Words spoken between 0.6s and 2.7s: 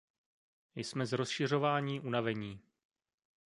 Jsme z rozšiřování unavení.